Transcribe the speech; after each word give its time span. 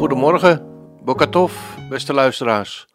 Goedemorgen, 0.00 0.66
Bokatov, 1.04 1.52
beste 1.88 2.12
luisteraars. 2.12 2.86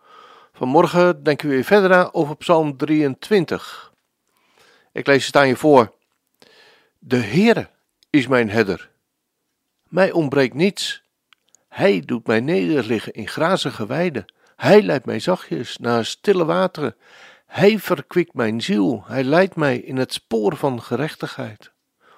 Vanmorgen 0.54 1.24
denken 1.24 1.48
we 1.50 1.54
weer 1.54 1.64
verder 1.64 1.90
na 1.90 2.10
over 2.12 2.36
Psalm 2.36 2.78
23. 2.78 3.94
Ik 4.92 5.08
lees 5.08 5.26
het 5.26 5.36
aan 5.36 5.48
je 5.48 5.56
voor. 5.56 5.94
De 7.00 7.18
Heere 7.18 7.70
is 8.10 8.28
mijn 8.28 8.50
herder. 8.50 8.92
Mij 9.88 10.12
ontbreekt 10.12 10.54
niets. 10.54 11.04
Hij 11.68 12.00
doet 12.00 12.28
mij 12.28 12.40
nederliggen 12.40 13.14
in 13.14 13.28
grazige 13.28 13.86
weiden. 13.86 14.34
Hij 14.56 14.82
leidt 14.82 15.06
mij 15.06 15.20
zachtjes 15.20 15.78
naar 15.78 16.06
stille 16.06 16.46
wateren. 16.46 16.96
Hij 17.46 17.80
verkwikt 17.80 18.34
mijn 18.34 18.62
ziel. 18.62 19.04
Hij 19.06 19.24
leidt 19.24 19.56
mij 19.56 19.78
in 19.78 19.98
het 19.98 20.14
spoor 20.14 20.56
van 20.56 20.82
gerechtigheid. 20.82 21.72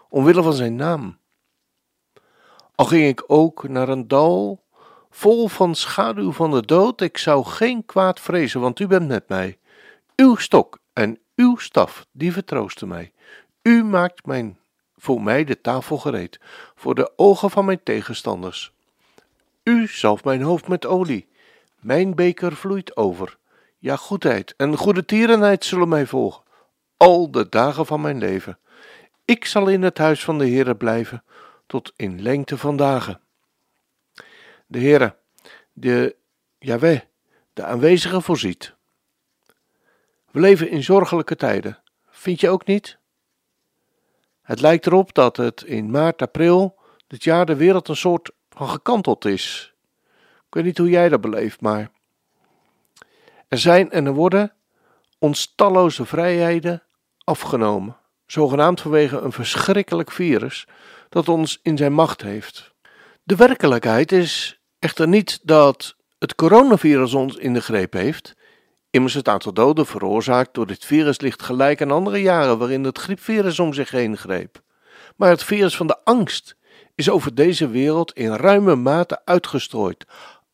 Omwille 0.10 0.44
van 0.44 0.54
zijn 0.54 0.76
naam. 0.76 1.20
Al 2.76 2.86
ging 2.86 3.08
ik 3.08 3.24
ook 3.28 3.68
naar 3.68 3.90
een 3.90 4.08
dal 4.08 4.66
vol 5.18 5.48
van 5.48 5.76
schaduw 5.76 6.32
van 6.32 6.52
de 6.52 6.66
dood, 6.66 7.02
ik 7.02 7.18
zou 7.18 7.46
geen 7.46 7.86
kwaad 7.86 8.20
vrezen, 8.20 8.60
want 8.60 8.80
u 8.80 8.88
bent 8.88 9.08
met 9.08 9.30
mij. 9.30 9.58
Uw 10.16 10.36
stok 10.36 10.80
en 10.94 11.20
uw 11.36 11.56
staf, 11.56 12.06
die 12.12 12.32
vertroosten 12.32 12.88
mij. 12.88 13.12
U 13.62 13.84
maakt 13.84 14.26
mijn, 14.26 14.60
voor 14.96 15.22
mij 15.22 15.44
de 15.44 15.62
tafel 15.62 15.98
gereed, 15.98 16.40
voor 16.76 16.96
de 16.96 17.12
ogen 17.16 17.50
van 17.50 17.66
mijn 17.66 17.84
tegenstanders. 17.84 18.72
U 19.64 19.88
zalft 19.88 20.24
mijn 20.24 20.42
hoofd 20.42 20.68
met 20.68 20.86
olie, 20.86 21.28
mijn 21.80 22.16
beker 22.16 22.56
vloeit 22.56 22.98
over. 22.98 23.38
Ja, 23.78 23.96
goedheid 23.96 24.54
en 24.58 24.78
goede 24.78 25.06
tierenheid 25.06 25.66
zullen 25.66 25.90
mij 25.90 26.06
volgen, 26.06 26.44
al 26.98 27.32
de 27.32 27.50
dagen 27.50 27.86
van 27.86 28.02
mijn 28.02 28.18
leven. 28.18 28.60
Ik 29.26 29.46
zal 29.46 29.68
in 29.68 29.82
het 29.82 29.98
huis 29.98 30.24
van 30.24 30.38
de 30.38 30.50
Heere 30.50 30.76
blijven, 30.76 31.24
tot 31.68 31.94
in 31.96 32.22
lengte 32.22 32.58
van 32.58 32.78
dagen 32.78 33.22
de 34.68 34.80
Heere, 34.80 35.16
de 35.74 36.16
Yahweh, 36.60 37.00
de 37.54 37.64
aanwezige 37.64 38.22
voorziet. 38.22 38.76
We 40.32 40.40
leven 40.40 40.70
in 40.70 40.84
zorgelijke 40.84 41.36
tijden, 41.36 41.80
vind 42.10 42.40
je 42.40 42.50
ook 42.50 42.66
niet? 42.66 42.98
Het 44.42 44.62
lijkt 44.62 44.86
erop 44.86 45.14
dat 45.14 45.38
het 45.38 45.64
in 45.64 45.92
maart, 45.92 46.22
april 46.22 46.80
dit 47.08 47.24
jaar 47.24 47.46
de 47.46 47.56
wereld 47.56 47.88
een 47.88 47.96
soort 47.96 48.32
van 48.50 48.70
gekanteld 48.70 49.26
is. 49.26 49.74
Ik 50.48 50.54
weet 50.54 50.64
niet 50.64 50.78
hoe 50.78 50.90
jij 50.90 51.10
dat 51.10 51.22
beleeft, 51.22 51.62
maar 51.62 51.92
er 53.48 53.58
zijn 53.58 53.92
en 53.92 54.06
er 54.06 54.14
worden 54.14 54.54
ons 55.20 55.54
talloze 55.56 56.06
vrijheden 56.06 56.84
afgenomen, 57.24 57.98
zogenaamd 58.26 58.82
vanwege 58.82 59.18
een 59.18 59.32
verschrikkelijk 59.32 60.12
virus 60.12 60.68
dat 61.10 61.30
ons 61.30 61.60
in 61.62 61.78
zijn 61.78 61.94
macht 61.94 62.22
heeft. 62.22 62.74
De 63.24 63.36
werkelijkheid 63.36 64.12
is 64.12 64.57
Echter 64.80 65.08
niet 65.08 65.40
dat 65.44 65.96
het 66.20 66.36
coronavirus 66.36 67.14
ons 67.14 67.36
in 67.36 67.54
de 67.54 67.62
greep 67.62 67.94
heeft. 67.94 68.36
Immers 68.90 69.14
het 69.14 69.28
aantal 69.28 69.54
doden 69.54 69.86
veroorzaakt 69.86 70.54
door 70.54 70.68
dit 70.68 70.86
virus 70.86 71.20
ligt 71.22 71.42
gelijk 71.42 71.82
aan 71.82 71.92
andere 71.92 72.22
jaren 72.22 72.58
waarin 72.58 72.84
het 72.84 72.98
griepvirus 72.98 73.60
om 73.60 73.74
zich 73.74 73.92
heen 73.92 74.18
greep. 74.18 74.62
Maar 75.16 75.30
het 75.30 75.44
virus 75.44 75.76
van 75.76 75.88
de 75.88 76.04
angst 76.04 76.56
is 76.96 77.10
over 77.10 77.36
deze 77.36 77.68
wereld 77.68 78.14
in 78.14 78.36
ruime 78.36 78.76
mate 78.76 79.22
uitgestrooid. 79.26 80.06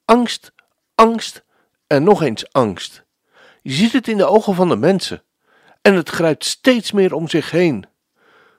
Angst, 0.06 0.52
angst 0.96 1.44
en 1.88 2.04
nog 2.04 2.22
eens 2.22 2.52
angst. 2.52 3.04
Je 3.62 3.72
ziet 3.72 3.94
het 3.94 4.08
in 4.08 4.18
de 4.18 4.26
ogen 4.26 4.56
van 4.56 4.70
de 4.70 4.76
mensen 4.76 5.24
en 5.82 5.94
het 5.94 6.10
grijpt 6.10 6.46
steeds 6.46 6.92
meer 6.92 7.14
om 7.14 7.28
zich 7.28 7.52
heen. 7.52 7.86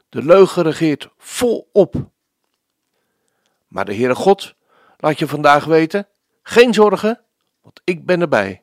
De 0.08 0.22
leugen 0.22 0.62
regeert 0.62 1.08
volop. 1.18 1.94
Maar 3.68 3.84
de 3.84 3.94
Heere 3.94 4.14
God 4.14 4.54
Laat 4.96 5.18
je 5.18 5.26
vandaag 5.26 5.64
weten, 5.64 6.08
geen 6.42 6.74
zorgen, 6.74 7.20
want 7.60 7.80
ik 7.84 8.06
ben 8.06 8.20
erbij. 8.20 8.62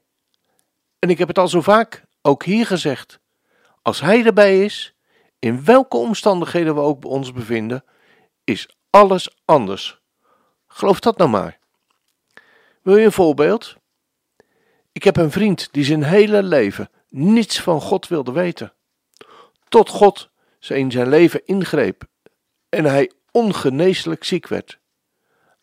En 1.00 1.09
ik 1.09 1.18
heb 1.18 1.28
het 1.28 1.38
al 1.38 1.47
zo 1.47 1.62
vaak, 1.62 2.06
ook 2.22 2.44
hier 2.44 2.66
gezegd. 2.66 3.19
Als 3.81 4.02
Hij 4.02 4.25
erbij 4.25 4.64
is, 4.64 4.96
in 5.40 5.66
welke 5.66 5.97
omstandigheden 5.97 6.75
we 6.75 6.81
ook 6.81 7.06
ons 7.06 7.34
bevinden, 7.34 7.84
is 8.44 8.75
alles 8.90 9.38
anders. 9.46 10.02
Geloof 10.68 11.00
dat 11.00 11.18
nou 11.18 11.30
maar. 11.30 11.59
Wil 12.81 12.97
je 12.97 13.06
een 13.06 13.12
voorbeeld? 13.12 13.75
Ik 14.91 15.03
heb 15.03 15.18
een 15.18 15.31
vriend 15.31 15.68
die 15.72 15.84
zijn 15.84 16.03
hele 16.03 16.44
leven 16.44 16.90
niets 17.09 17.62
van 17.62 17.81
God 17.81 18.08
wilde 18.08 18.31
weten. 18.31 18.74
Tot 19.68 19.90
God 19.90 20.30
ze 20.59 20.78
in 20.78 20.91
zijn 20.91 21.09
leven 21.09 21.46
ingreep 21.46 22.03
en 22.70 22.86
hij 22.86 23.12
ongeneeslijk 23.31 24.24
ziek 24.24 24.47
werd. 24.47 24.80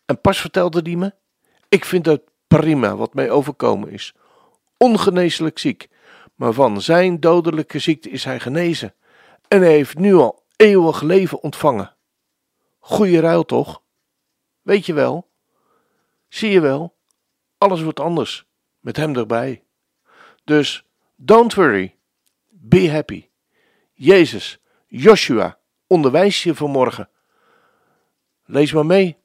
En 0.09 0.21
pas 0.21 0.39
vertelde 0.39 0.81
die 0.81 0.97
me: 0.97 1.13
Ik 1.67 1.85
vind 1.85 2.05
het 2.05 2.21
prima 2.47 2.95
wat 2.95 3.13
mij 3.13 3.29
overkomen 3.29 3.89
is. 3.89 4.13
Ongeneeslijk 4.77 5.59
ziek, 5.59 5.89
maar 6.35 6.53
van 6.53 6.81
zijn 6.81 7.19
dodelijke 7.19 7.79
ziekte 7.79 8.09
is 8.09 8.23
hij 8.23 8.39
genezen. 8.39 8.95
En 9.47 9.61
hij 9.61 9.71
heeft 9.71 9.97
nu 9.97 10.15
al 10.15 10.45
eeuwig 10.55 11.01
leven 11.01 11.41
ontvangen. 11.41 11.95
Goeie 12.79 13.19
ruil 13.19 13.45
toch? 13.45 13.81
Weet 14.61 14.85
je 14.85 14.93
wel? 14.93 15.29
Zie 16.27 16.51
je 16.51 16.59
wel? 16.59 16.97
Alles 17.57 17.81
wordt 17.81 17.99
anders 17.99 18.45
met 18.79 18.97
hem 18.97 19.15
erbij. 19.15 19.63
Dus 20.43 20.85
don't 21.15 21.53
worry, 21.53 21.95
be 22.49 22.91
happy. 22.91 23.27
Jezus, 23.93 24.59
Joshua, 24.87 25.59
onderwijs 25.87 26.43
je 26.43 26.55
vanmorgen. 26.55 27.09
Lees 28.45 28.73
maar 28.73 28.85
mee. 28.85 29.18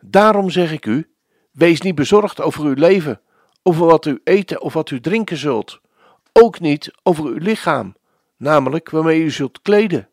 Daarom 0.00 0.50
zeg 0.50 0.72
ik 0.72 0.86
u: 0.86 1.14
wees 1.52 1.80
niet 1.80 1.94
bezorgd 1.94 2.40
over 2.40 2.64
uw 2.64 2.74
leven, 2.74 3.20
over 3.62 3.86
wat 3.86 4.06
u 4.06 4.20
eten 4.24 4.60
of 4.60 4.72
wat 4.72 4.90
u 4.90 5.00
drinken 5.00 5.36
zult, 5.36 5.80
ook 6.32 6.60
niet 6.60 6.90
over 7.02 7.24
uw 7.24 7.38
lichaam, 7.38 7.96
namelijk 8.36 8.90
waarmee 8.90 9.22
u 9.22 9.30
zult 9.30 9.62
kleden. 9.62 10.08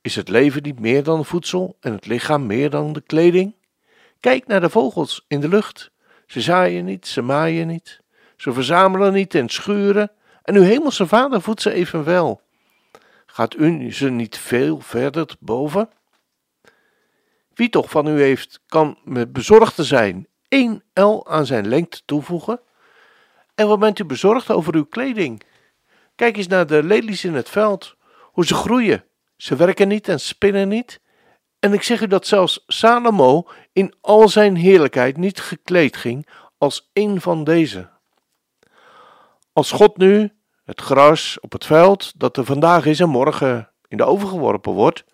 Is 0.00 0.16
het 0.16 0.28
leven 0.28 0.62
niet 0.62 0.80
meer 0.80 1.02
dan 1.02 1.24
voedsel 1.24 1.76
en 1.80 1.92
het 1.92 2.06
lichaam 2.06 2.46
meer 2.46 2.70
dan 2.70 2.92
de 2.92 3.00
kleding? 3.00 3.54
Kijk 4.20 4.46
naar 4.46 4.60
de 4.60 4.70
vogels 4.70 5.24
in 5.28 5.40
de 5.40 5.48
lucht. 5.48 5.90
Ze 6.26 6.40
zaaien 6.40 6.84
niet, 6.84 7.06
ze 7.06 7.22
maaien 7.22 7.66
niet, 7.66 8.00
ze 8.36 8.52
verzamelen 8.52 9.12
niet 9.12 9.34
en 9.34 9.48
schuren, 9.48 10.10
en 10.42 10.54
uw 10.54 10.62
hemelse 10.62 11.06
vader 11.06 11.42
voedt 11.42 11.62
ze 11.62 11.72
evenwel. 11.72 12.40
Gaat 13.26 13.56
u 13.56 13.92
ze 13.92 14.10
niet 14.10 14.38
veel 14.38 14.80
verder 14.80 15.36
boven? 15.40 15.88
Wie 17.54 17.68
toch 17.68 17.90
van 17.90 18.06
u 18.06 18.22
heeft, 18.22 18.60
kan 18.66 18.98
met 19.04 19.32
bezorgd 19.32 19.74
zijn 19.76 20.26
één 20.48 20.84
L 20.94 21.20
aan 21.24 21.46
zijn 21.46 21.68
lengte 21.68 22.02
toevoegen? 22.04 22.60
En 23.54 23.68
wat 23.68 23.78
bent 23.78 23.98
u 23.98 24.04
bezorgd 24.04 24.50
over 24.50 24.74
uw 24.74 24.84
kleding? 24.84 25.42
Kijk 26.14 26.36
eens 26.36 26.46
naar 26.46 26.66
de 26.66 26.82
lelies 26.82 27.24
in 27.24 27.34
het 27.34 27.48
veld, 27.48 27.96
hoe 28.22 28.46
ze 28.46 28.54
groeien. 28.54 29.04
Ze 29.36 29.56
werken 29.56 29.88
niet 29.88 30.08
en 30.08 30.20
spinnen 30.20 30.68
niet. 30.68 31.00
En 31.58 31.72
ik 31.72 31.82
zeg 31.82 32.00
u 32.00 32.06
dat 32.06 32.26
zelfs 32.26 32.64
Salomo 32.66 33.48
in 33.72 33.94
al 34.00 34.28
zijn 34.28 34.56
heerlijkheid 34.56 35.16
niet 35.16 35.40
gekleed 35.40 35.96
ging 35.96 36.26
als 36.58 36.90
een 36.92 37.20
van 37.20 37.44
deze. 37.44 37.90
Als 39.52 39.70
God 39.70 39.96
nu 39.96 40.32
het 40.64 40.80
gras 40.80 41.40
op 41.40 41.52
het 41.52 41.64
veld, 41.64 42.20
dat 42.20 42.36
er 42.36 42.44
vandaag 42.44 42.86
is 42.86 43.00
en 43.00 43.08
morgen 43.08 43.70
in 43.88 43.96
de 43.96 44.04
oven 44.04 44.28
geworpen 44.28 44.72
wordt, 44.72 45.04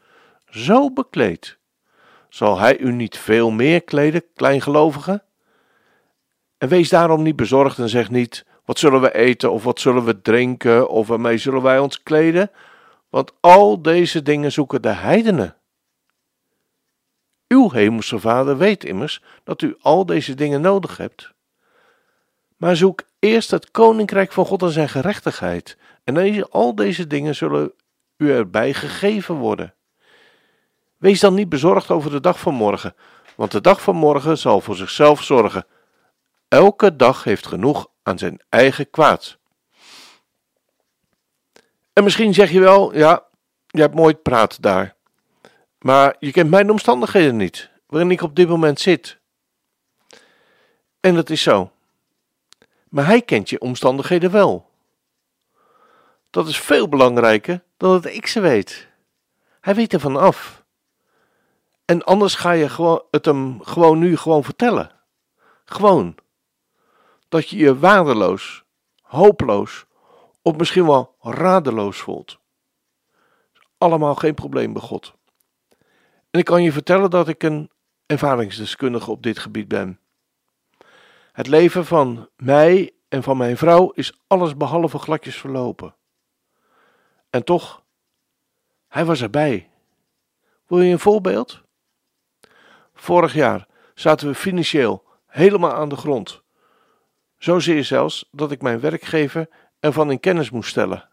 zo 0.46 0.92
bekleedt, 0.92 1.57
zal 2.28 2.58
hij 2.58 2.78
u 2.78 2.92
niet 2.92 3.18
veel 3.18 3.50
meer 3.50 3.82
kleden, 3.82 4.22
kleingelovige? 4.34 5.22
En 6.58 6.68
wees 6.68 6.88
daarom 6.88 7.22
niet 7.22 7.36
bezorgd 7.36 7.78
en 7.78 7.88
zeg 7.88 8.10
niet: 8.10 8.44
wat 8.64 8.78
zullen 8.78 9.00
we 9.00 9.14
eten 9.14 9.52
of 9.52 9.64
wat 9.64 9.80
zullen 9.80 10.04
we 10.04 10.22
drinken 10.22 10.88
of 10.88 11.06
waarmee 11.06 11.38
zullen 11.38 11.62
wij 11.62 11.78
ons 11.78 12.02
kleden? 12.02 12.50
Want 13.08 13.32
al 13.40 13.82
deze 13.82 14.22
dingen 14.22 14.52
zoeken 14.52 14.82
de 14.82 14.92
heidenen. 14.92 15.56
Uw 17.48 17.70
hemelse 17.70 18.18
Vader 18.18 18.56
weet 18.56 18.84
immers 18.84 19.22
dat 19.44 19.62
u 19.62 19.76
al 19.80 20.06
deze 20.06 20.34
dingen 20.34 20.60
nodig 20.60 20.96
hebt. 20.96 21.32
Maar 22.56 22.76
zoek 22.76 23.02
eerst 23.18 23.50
het 23.50 23.70
koninkrijk 23.70 24.32
van 24.32 24.46
God 24.46 24.62
en 24.62 24.70
zijn 24.70 24.88
gerechtigheid, 24.88 25.76
en 26.04 26.50
al 26.50 26.74
deze 26.74 27.06
dingen 27.06 27.34
zullen 27.34 27.72
u 28.16 28.32
erbij 28.32 28.74
gegeven 28.74 29.34
worden. 29.34 29.74
Wees 30.98 31.20
dan 31.20 31.34
niet 31.34 31.48
bezorgd 31.48 31.90
over 31.90 32.10
de 32.10 32.20
dag 32.20 32.40
van 32.40 32.54
morgen, 32.54 32.94
want 33.34 33.50
de 33.50 33.60
dag 33.60 33.82
van 33.82 33.96
morgen 33.96 34.38
zal 34.38 34.60
voor 34.60 34.76
zichzelf 34.76 35.22
zorgen. 35.22 35.66
Elke 36.48 36.96
dag 36.96 37.24
heeft 37.24 37.46
genoeg 37.46 37.86
aan 38.02 38.18
zijn 38.18 38.40
eigen 38.48 38.90
kwaad. 38.90 39.38
En 41.92 42.04
misschien 42.04 42.34
zeg 42.34 42.50
je 42.50 42.60
wel, 42.60 42.96
ja, 42.96 43.24
je 43.66 43.80
hebt 43.80 43.94
mooi 43.94 44.14
praat 44.14 44.62
daar. 44.62 44.96
Maar 45.78 46.16
je 46.18 46.30
kent 46.30 46.50
mijn 46.50 46.70
omstandigheden 46.70 47.36
niet, 47.36 47.70
waarin 47.86 48.10
ik 48.10 48.22
op 48.22 48.36
dit 48.36 48.48
moment 48.48 48.80
zit. 48.80 49.18
En 51.00 51.14
dat 51.14 51.30
is 51.30 51.42
zo. 51.42 51.70
Maar 52.88 53.06
hij 53.06 53.22
kent 53.22 53.50
je 53.50 53.60
omstandigheden 53.60 54.30
wel. 54.30 54.70
Dat 56.30 56.48
is 56.48 56.60
veel 56.60 56.88
belangrijker 56.88 57.62
dan 57.76 57.90
dat 57.90 58.12
ik 58.12 58.26
ze 58.26 58.40
weet. 58.40 58.88
Hij 59.60 59.74
weet 59.74 59.92
ervan 59.92 60.16
af. 60.16 60.64
En 61.88 62.04
anders 62.04 62.34
ga 62.34 62.50
je 62.50 62.68
gewoon, 62.68 63.02
het 63.10 63.24
hem 63.24 63.62
gewoon 63.62 63.98
nu 63.98 64.16
gewoon 64.16 64.44
vertellen. 64.44 64.90
Gewoon. 65.64 66.14
Dat 67.28 67.48
je 67.48 67.56
je 67.56 67.78
waardeloos, 67.78 68.64
hopeloos 69.00 69.86
of 70.42 70.56
misschien 70.56 70.86
wel 70.86 71.16
radeloos 71.20 71.98
voelt. 71.98 72.38
Allemaal 73.78 74.14
geen 74.14 74.34
probleem 74.34 74.72
bij 74.72 74.82
God. 74.82 75.14
En 76.30 76.38
ik 76.40 76.44
kan 76.44 76.62
je 76.62 76.72
vertellen 76.72 77.10
dat 77.10 77.28
ik 77.28 77.42
een 77.42 77.70
ervaringsdeskundige 78.06 79.10
op 79.10 79.22
dit 79.22 79.38
gebied 79.38 79.68
ben. 79.68 80.00
Het 81.32 81.46
leven 81.46 81.84
van 81.86 82.28
mij 82.36 82.94
en 83.08 83.22
van 83.22 83.36
mijn 83.36 83.56
vrouw 83.56 83.90
is 83.90 84.20
alles 84.26 84.56
behalve 84.56 84.98
gladjes 84.98 85.36
verlopen. 85.36 85.94
En 87.30 87.44
toch, 87.44 87.82
hij 88.88 89.04
was 89.04 89.22
erbij. 89.22 89.70
Wil 90.66 90.80
je 90.80 90.92
een 90.92 90.98
voorbeeld? 90.98 91.66
Vorig 93.08 93.34
jaar 93.34 93.66
zaten 93.94 94.28
we 94.28 94.34
financieel 94.34 95.04
helemaal 95.26 95.74
aan 95.74 95.88
de 95.88 95.96
grond. 95.96 96.42
Zozeer 97.38 97.84
zelfs 97.84 98.28
dat 98.30 98.50
ik 98.50 98.62
mijn 98.62 98.80
werkgever 98.80 99.48
ervan 99.80 100.10
in 100.10 100.20
kennis 100.20 100.50
moest 100.50 100.70
stellen. 100.70 101.08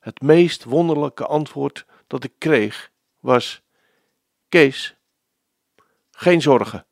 Het 0.00 0.20
meest 0.20 0.64
wonderlijke 0.64 1.26
antwoord 1.26 1.86
dat 2.06 2.24
ik 2.24 2.32
kreeg 2.38 2.90
was: 3.20 3.62
Kees, 4.48 4.96
geen 6.10 6.42
zorgen. 6.42 6.86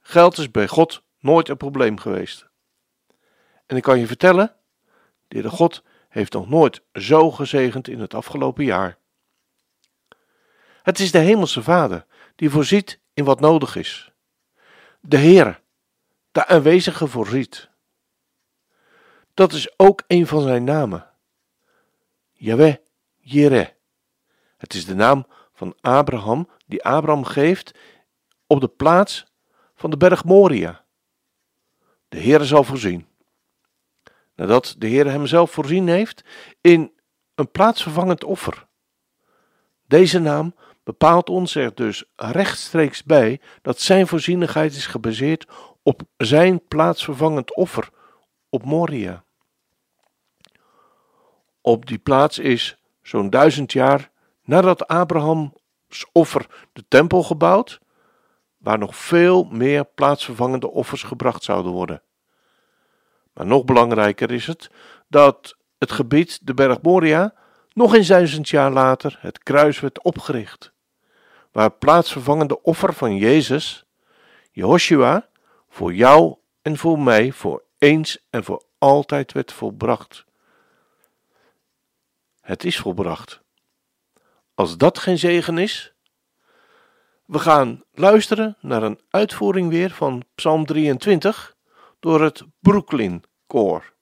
Geld 0.00 0.38
is 0.38 0.50
bij 0.50 0.68
God 0.68 1.02
nooit 1.18 1.48
een 1.48 1.56
probleem 1.56 1.98
geweest. 1.98 2.48
En 3.66 3.76
ik 3.76 3.82
kan 3.82 3.98
je 3.98 4.06
vertellen, 4.06 4.54
de 5.28 5.36
Heere 5.36 5.48
God 5.50 5.82
heeft 6.08 6.32
nog 6.32 6.48
nooit 6.48 6.82
zo 6.92 7.30
gezegend 7.30 7.88
in 7.88 8.00
het 8.00 8.14
afgelopen 8.14 8.64
jaar. 8.64 8.98
Het 10.82 10.98
is 10.98 11.10
de 11.10 11.18
Hemelse 11.18 11.62
Vader 11.62 12.06
die 12.36 12.50
voorziet 12.50 13.00
in 13.20 13.26
wat 13.26 13.40
nodig 13.40 13.76
is. 13.76 14.12
De 15.00 15.16
Heer, 15.16 15.60
de 16.32 16.46
aanwezige 16.46 17.06
voorziet. 17.06 17.68
Dat 19.34 19.52
is 19.52 19.78
ook 19.78 20.02
een 20.06 20.26
van 20.26 20.42
zijn 20.42 20.64
namen. 20.64 21.10
Yahweh, 22.32 22.74
Jireh. 23.18 23.68
Het 24.56 24.74
is 24.74 24.86
de 24.86 24.94
naam 24.94 25.26
van 25.52 25.76
Abraham 25.80 26.48
die 26.66 26.84
Abraham 26.84 27.24
geeft 27.24 27.78
op 28.46 28.60
de 28.60 28.68
plaats 28.68 29.26
van 29.74 29.90
de 29.90 29.96
berg 29.96 30.24
Moria. 30.24 30.84
De 32.08 32.18
Heer 32.18 32.44
zal 32.44 32.64
voorzien. 32.64 33.06
Nadat 34.34 34.74
de 34.78 34.86
Heer 34.86 35.10
hem 35.10 35.26
zelf 35.26 35.50
voorzien 35.50 35.88
heeft 35.88 36.24
in 36.60 36.92
een 37.34 37.50
plaatsvervangend 37.50 38.24
offer. 38.24 38.66
Deze 39.86 40.18
naam 40.18 40.54
bepaalt 40.90 41.28
ons 41.28 41.54
er 41.54 41.74
dus 41.74 42.04
rechtstreeks 42.16 43.04
bij 43.04 43.40
dat 43.62 43.80
zijn 43.80 44.06
voorzienigheid 44.06 44.74
is 44.74 44.86
gebaseerd 44.86 45.46
op 45.82 46.02
zijn 46.16 46.66
plaatsvervangend 46.68 47.54
offer 47.54 47.88
op 48.48 48.64
Moria. 48.64 49.24
Op 51.60 51.86
die 51.86 51.98
plaats 51.98 52.38
is 52.38 52.76
zo'n 53.02 53.30
duizend 53.30 53.72
jaar 53.72 54.10
nadat 54.42 54.86
Abrahams 54.86 55.50
offer 56.12 56.46
de 56.72 56.84
tempel 56.88 57.22
gebouwd, 57.22 57.80
waar 58.58 58.78
nog 58.78 58.96
veel 58.96 59.44
meer 59.44 59.84
plaatsvervangende 59.84 60.70
offers 60.70 61.02
gebracht 61.02 61.42
zouden 61.42 61.72
worden. 61.72 62.02
Maar 63.32 63.46
nog 63.46 63.64
belangrijker 63.64 64.30
is 64.30 64.46
het 64.46 64.70
dat 65.08 65.56
het 65.78 65.92
gebied, 65.92 66.46
de 66.46 66.54
berg 66.54 66.82
Moria, 66.82 67.34
nog 67.72 67.94
eens 67.94 68.08
duizend 68.08 68.48
jaar 68.48 68.70
later 68.72 69.18
het 69.20 69.42
kruis 69.42 69.80
werd 69.80 70.02
opgericht, 70.02 70.72
waar 71.52 71.70
plaatsvervangende 71.70 72.62
offer 72.62 72.94
van 72.94 73.16
Jezus, 73.16 73.84
Jehoshua, 74.50 75.28
voor 75.68 75.94
jou 75.94 76.36
en 76.62 76.76
voor 76.76 76.98
mij 76.98 77.32
voor 77.32 77.62
eens 77.78 78.26
en 78.30 78.44
voor 78.44 78.62
altijd 78.78 79.32
werd 79.32 79.52
volbracht. 79.52 80.24
Het 82.40 82.64
is 82.64 82.78
volbracht. 82.78 83.40
Als 84.54 84.76
dat 84.76 84.98
geen 84.98 85.18
zegen 85.18 85.58
is, 85.58 85.94
we 87.24 87.38
gaan 87.38 87.84
luisteren 87.92 88.56
naar 88.60 88.82
een 88.82 89.00
uitvoering 89.10 89.68
weer 89.68 89.90
van 89.90 90.24
Psalm 90.34 90.66
23 90.66 91.56
door 92.00 92.22
het 92.22 92.42
Brooklyn 92.58 93.22
Koor. 93.46 93.92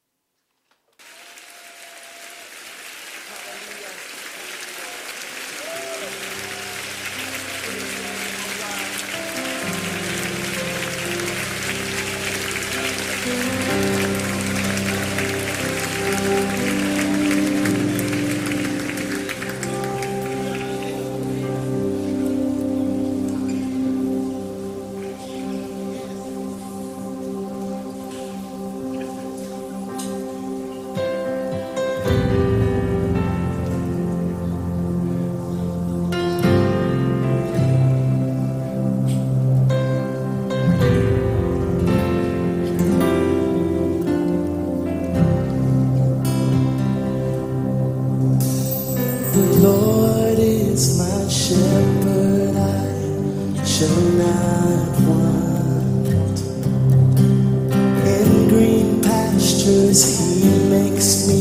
In 58.14 58.48
green 58.48 59.00
pastures, 59.02 60.00
he 60.18 60.44
makes 60.68 61.28
me. 61.28 61.37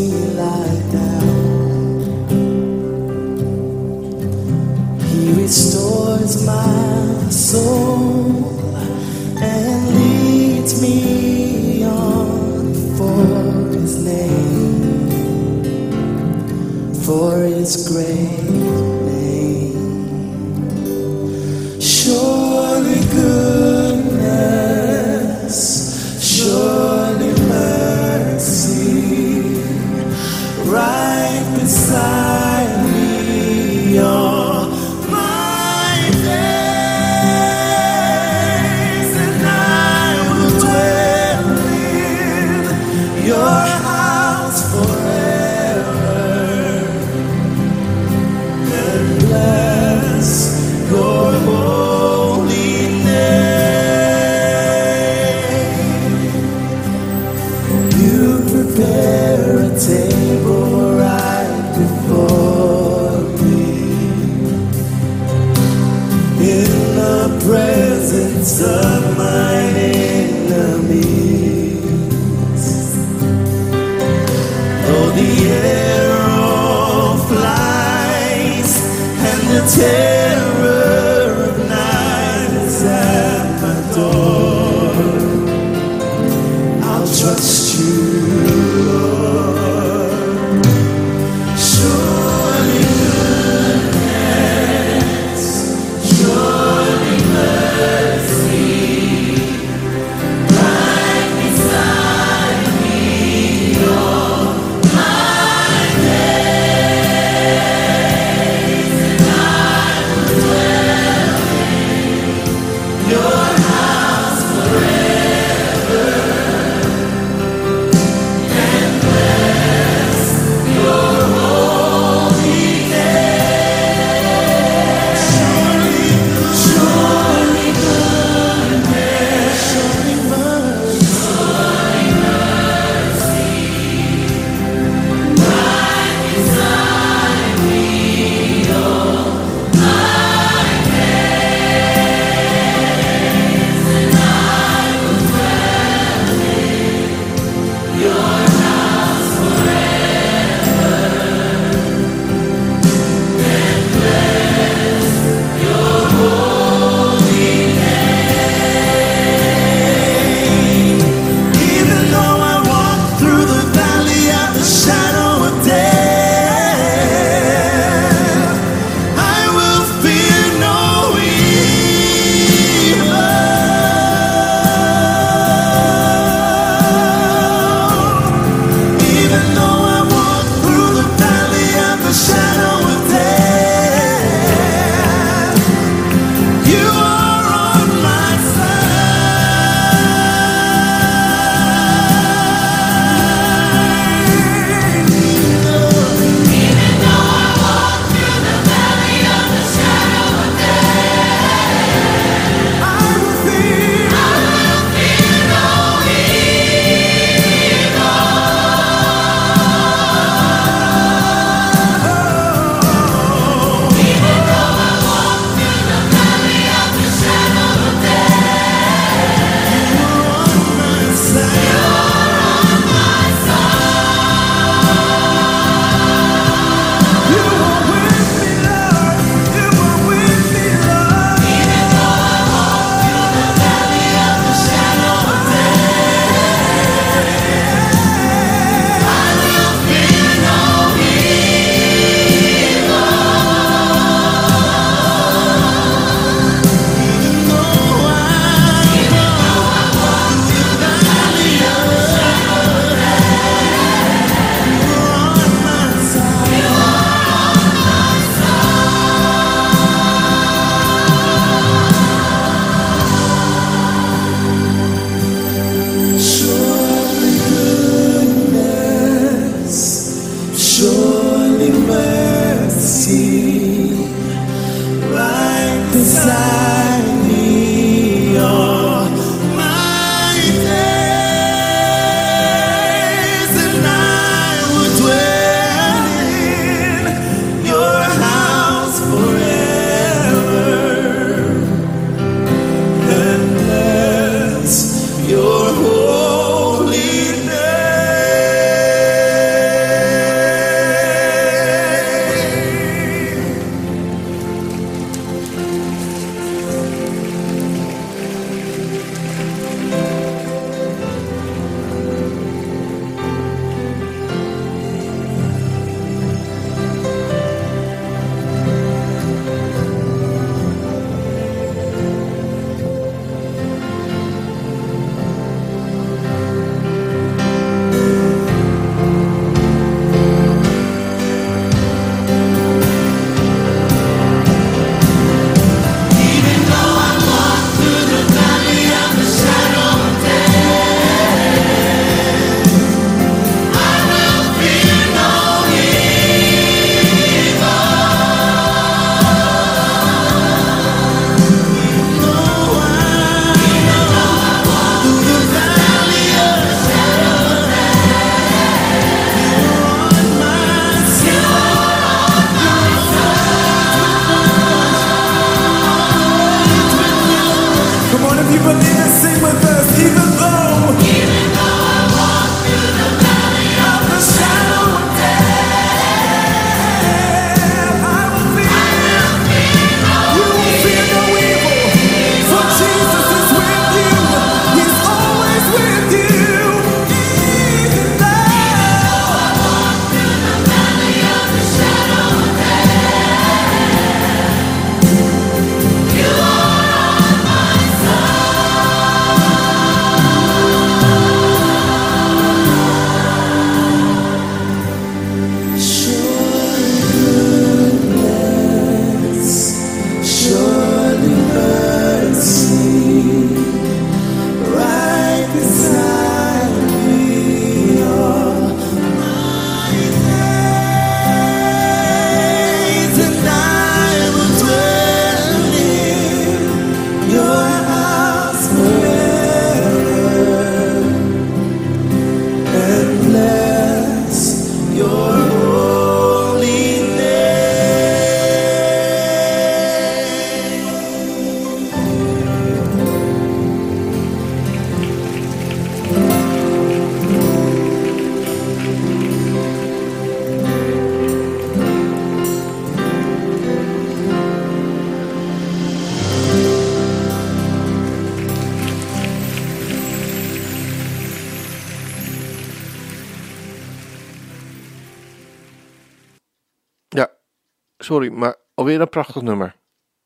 Sorry, 468.07 468.31
maar 468.31 468.55
alweer 468.73 469.01
een 469.01 469.09
prachtig 469.09 469.41
nummer. 469.41 469.75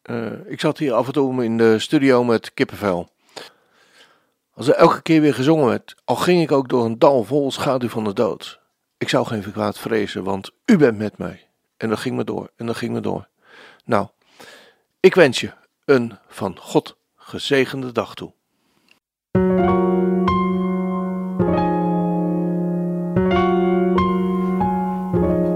Eh, 0.02 0.46
ik 0.46 0.60
zat 0.60 0.78
hier 0.78 0.94
af 0.94 1.08
en 1.08 1.14
toe 1.14 1.44
in 1.44 1.58
de 1.58 1.80
studio 1.80 2.24
met 2.24 2.54
kippenvel. 2.54 3.10
Als 4.54 4.68
er 4.68 4.74
elke 4.74 5.02
keer 5.02 5.22
weer 5.22 5.34
gezongen 5.34 5.66
werd, 5.66 5.96
al 6.06 6.16
ging 6.16 6.42
ik 6.42 6.52
ook 6.52 6.70
door 6.70 6.86
een 6.86 7.00
dal 7.00 7.24
vol 7.24 7.52
schaduw 7.52 7.90
van 7.90 8.04
de 8.04 8.14
dood. 8.14 8.60
Ik 8.98 9.10
zou 9.10 9.26
geen 9.26 9.52
kwaad 9.52 9.80
vrezen, 9.80 10.24
want 10.24 10.52
u 10.66 10.78
bent 10.78 10.98
met 10.98 11.18
mij. 11.18 11.48
En 11.78 11.90
dat 11.90 12.00
ging 12.00 12.16
me 12.16 12.24
door, 12.24 12.52
en 12.56 12.66
dat 12.66 12.76
ging 12.76 12.94
me 12.94 13.00
door. 13.00 13.28
Nou, 13.86 14.08
ik 15.00 15.16
wens 15.16 15.40
je 15.40 15.52
een 15.86 16.18
van 16.28 16.58
God 16.60 16.98
gezegende 17.16 17.92
dag 17.92 18.14
toe. 18.14 18.34